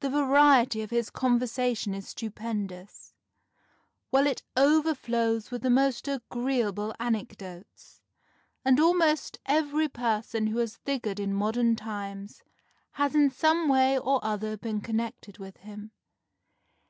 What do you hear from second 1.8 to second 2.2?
is